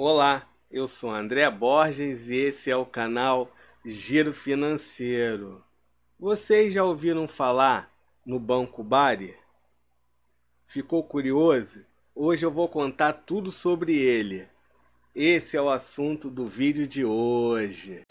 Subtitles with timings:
[0.00, 3.50] Olá, eu sou André Borges e esse é o canal
[3.84, 5.60] Giro Financeiro.
[6.16, 7.92] Vocês já ouviram falar
[8.24, 9.34] no Banco Bari?
[10.68, 11.84] Ficou curioso?
[12.14, 14.46] Hoje eu vou contar tudo sobre ele.
[15.12, 18.06] Esse é o assunto do vídeo de hoje.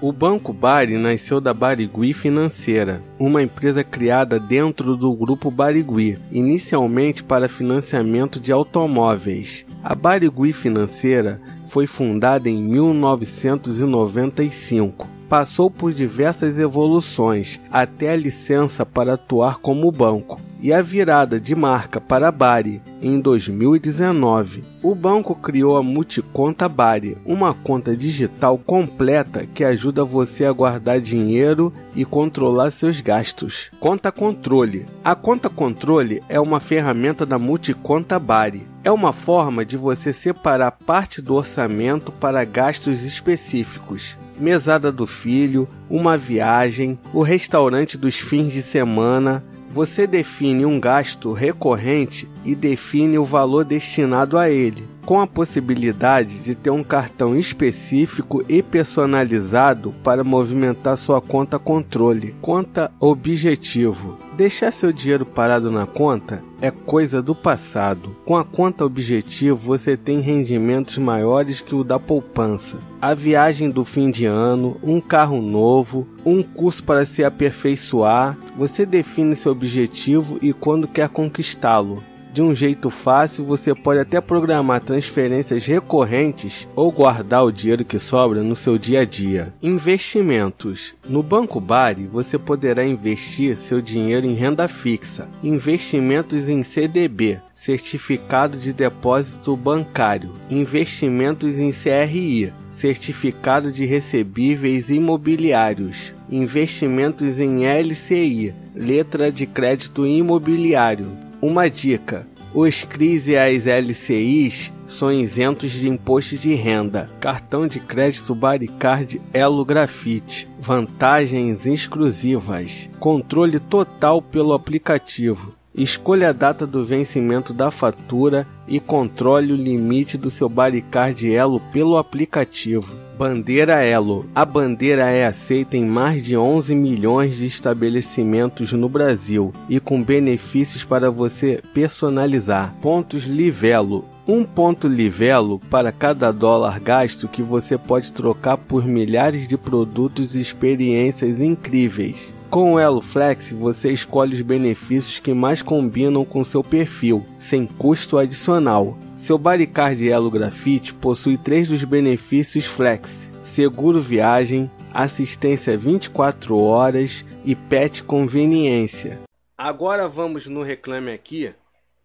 [0.00, 7.24] O Banco Bari nasceu da Barigui Financeira, uma empresa criada dentro do grupo Barigui, inicialmente
[7.24, 9.66] para financiamento de automóveis.
[9.82, 15.08] A Barigui Financeira foi fundada em 1995.
[15.28, 21.54] Passou por diversas evoluções até a licença para atuar como banco e a virada de
[21.54, 24.64] marca para Bari em 2019.
[24.82, 31.00] O banco criou a Multiconta Bari, uma conta digital completa que ajuda você a guardar
[31.00, 33.70] dinheiro e controlar seus gastos.
[33.78, 34.86] Conta Controle.
[35.04, 38.66] A Conta Controle é uma ferramenta da Multiconta Bari.
[38.82, 45.68] É uma forma de você separar parte do orçamento para gastos específicos mesada do filho,
[45.90, 53.18] uma viagem, o restaurante dos fins de semana, você define um gasto recorrente e define
[53.18, 59.94] o valor destinado a ele, com a possibilidade de ter um cartão específico e personalizado
[60.04, 64.18] para movimentar sua conta controle, conta objetivo.
[64.36, 68.14] Deixar seu dinheiro parado na conta é coisa do passado.
[68.26, 72.76] Com a conta objetivo, você tem rendimentos maiores que o da poupança.
[73.00, 78.84] A viagem do fim de ano, um carro novo, um curso para se aperfeiçoar, você
[78.84, 82.02] define seu objetivo e quando quer conquistá-lo.
[82.38, 87.98] De um jeito fácil, você pode até programar transferências recorrentes ou guardar o dinheiro que
[87.98, 89.52] sobra no seu dia a dia.
[89.60, 97.40] Investimentos: No Banco Bari, você poderá investir seu dinheiro em renda fixa, investimentos em CDB,
[97.56, 109.32] certificado de depósito bancário, investimentos em CRI, certificado de recebíveis imobiliários, investimentos em LCI, letra
[109.32, 111.26] de crédito imobiliário.
[111.40, 117.10] Uma dica: os CRIs e as LCIs são isentos de imposto de renda.
[117.20, 120.48] Cartão de crédito Baricard Elo Grafite.
[120.58, 122.88] Vantagens exclusivas.
[122.98, 125.57] Controle total pelo aplicativo.
[125.78, 131.60] Escolha a data do vencimento da fatura e controle o limite do seu Baricard Elo
[131.72, 132.96] pelo aplicativo.
[133.16, 134.26] Bandeira Elo.
[134.34, 140.02] A bandeira é aceita em mais de 11 milhões de estabelecimentos no Brasil e com
[140.02, 142.74] benefícios para você personalizar.
[142.82, 144.04] Pontos Livelo.
[144.26, 150.34] Um ponto livelo para cada dólar gasto que você pode trocar por milhares de produtos
[150.34, 152.36] e experiências incríveis.
[152.50, 157.66] Com o Elo Flex, você escolhe os benefícios que mais combinam com seu perfil, sem
[157.66, 158.96] custo adicional.
[159.18, 167.54] Seu Baricard Elo Grafite possui três dos benefícios Flex: seguro viagem, assistência 24 horas e
[167.54, 169.18] pet conveniência.
[169.56, 171.52] Agora vamos no Reclame Aqui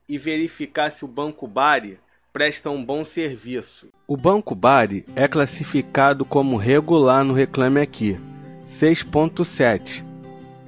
[0.09, 1.99] e verificar se o Banco Bari
[2.33, 3.87] presta um bom serviço.
[4.05, 8.19] O Banco Bari é classificado como regular no Reclame Aqui,
[8.67, 10.12] 6.7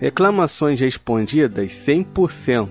[0.05, 2.69] Reclamações respondidas 100%.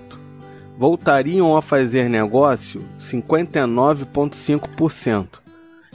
[0.77, 5.41] Voltariam a fazer negócio 59,5%.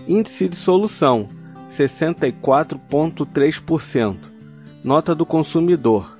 [0.06, 1.30] Índice de solução
[1.70, 4.18] 64,3%.
[4.84, 6.14] Nota do consumidor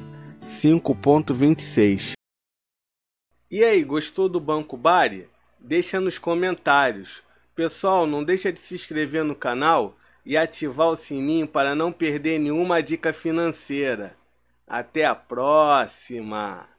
[0.47, 2.13] 5,26%.
[3.51, 5.29] E aí, gostou do Banco Bari?
[5.59, 7.23] Deixa nos comentários.
[7.55, 12.39] Pessoal, não deixa de se inscrever no canal e ativar o sininho para não perder
[12.39, 14.19] nenhuma dica financeira.
[14.71, 16.71] Até a próxima!